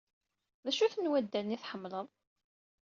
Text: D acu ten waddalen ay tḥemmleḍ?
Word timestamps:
D 0.63 0.67
acu 0.69 0.85
ten 0.93 1.09
waddalen 1.11 1.55
ay 1.55 1.59
tḥemmleḍ? 1.59 2.07